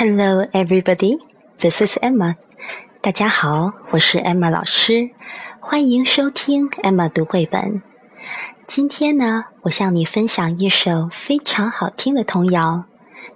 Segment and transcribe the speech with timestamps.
[0.00, 1.18] Hello, everybody.
[1.58, 2.36] This is Emma.
[3.00, 5.10] 大家好，我是 Emma 老师，
[5.60, 7.82] 欢迎收听 Emma 读绘本。
[8.66, 12.84] 今天呢，我向你分享一首非常好听的童谣，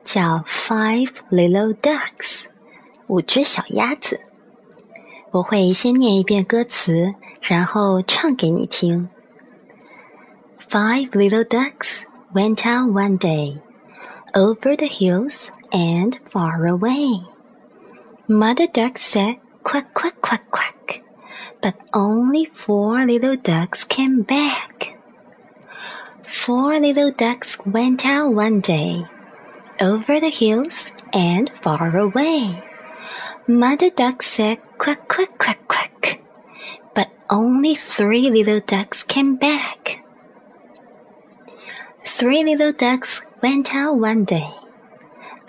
[0.04, 2.44] 叫《Five Little Ducks》
[3.06, 4.20] 五只小鸭子。
[5.30, 9.08] 我会先念一遍歌词，然后唱给你听。
[10.68, 12.02] Five little ducks
[12.32, 13.58] went out one day
[14.34, 17.19] over the hills and far away.
[18.29, 21.03] Mother duck said, Quack, quack, quack, quack.
[21.61, 24.97] But only four little ducks came back.
[26.23, 29.05] Four little ducks went out one day
[29.81, 32.63] over the hills and far away.
[33.45, 36.21] Mother duck said, Quack, quack, quack, quack.
[36.95, 40.05] But only three little ducks came back.
[42.05, 44.53] Three little ducks went out one day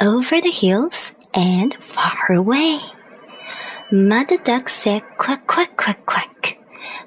[0.00, 2.80] over the hills and far away.
[3.90, 6.58] Mother duck said quack, quack, quack, quack,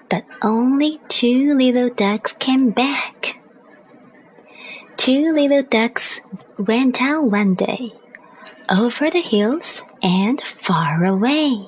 [0.09, 3.39] but only two little ducks came back.
[4.97, 6.21] Two little ducks
[6.57, 7.93] went out one day
[8.69, 11.67] over the hills and far away.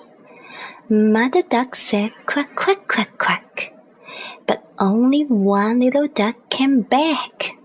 [0.90, 3.74] Mother duck said quack, quack, quack, quack,
[4.48, 7.58] but only one little duck came back.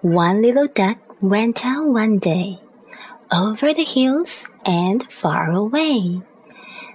[0.00, 2.58] One little duck went out one day
[3.30, 6.20] over the hills and far away.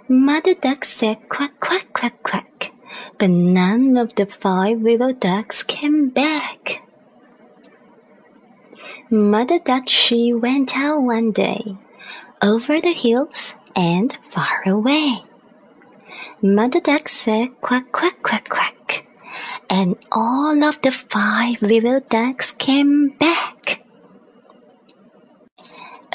[0.10, 2.72] Mother duck said quack, quack, quack, quack,
[3.18, 6.84] but none of the five little ducks came back.
[9.10, 11.78] Mother duck she went out one day
[12.42, 15.24] over the hills and far away.
[16.42, 19.08] Mother duck said quack, quack, quack, quack
[19.70, 23.37] and all of the five little ducks came back.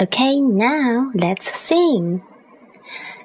[0.03, 2.21] Okay, now let's sing.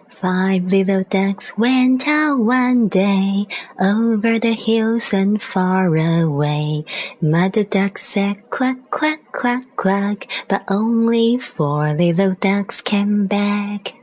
[0.08, 3.46] Five little ducks went out one day
[3.80, 6.84] over the hills and far away.
[7.20, 13.97] Mother duck said quack, quack, quack, quack, but only four little ducks came back.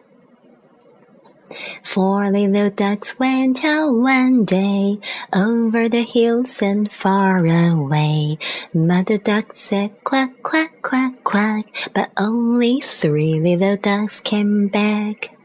[1.83, 4.99] Four little ducks went out one day
[5.33, 8.37] over the hills and far away.
[8.73, 15.35] Mother duck said quack, quack, quack, quack, but only three little ducks came back.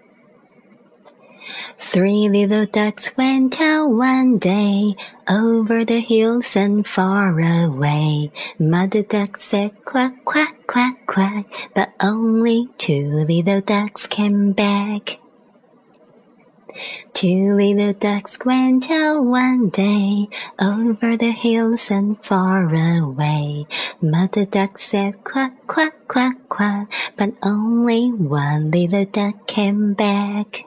[1.79, 4.95] Three little ducks went out one day
[5.29, 8.31] over the hills and far away.
[8.59, 15.19] Mother duck said quack, quack, quack, quack, but only two little ducks came back.
[17.13, 23.67] Two little ducks went out one day over the hills and far away.
[24.01, 30.65] Mother duck said quack, quack, quack, quack, but only one little duck came back.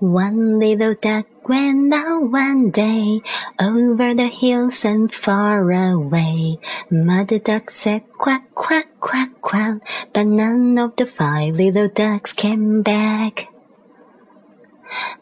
[0.00, 3.20] One little duck went out one day
[3.60, 6.58] over the hills and far away.
[6.90, 9.78] Mother duck said quack, quack, quack, quack,
[10.12, 13.48] but none of the five little ducks came back.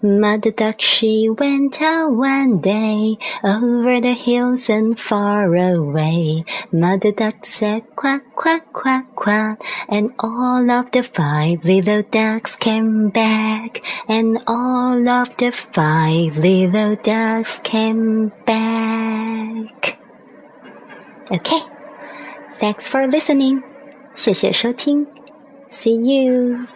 [0.06, 6.44] Mother duck she went out one day over the hills and far away.
[6.72, 13.09] Mother duck said quack, quack, quack, quack, and all of the five little ducks came
[13.09, 19.97] back, and all of the five little ducks came back.
[21.31, 21.62] Okay,
[22.58, 23.64] thanks for listening.
[24.16, 25.08] 谢谢收听.
[25.68, 26.75] See you.